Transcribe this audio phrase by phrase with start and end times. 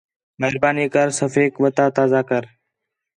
[0.39, 2.43] مہربانی کر صفحیک وَتا تازہ کر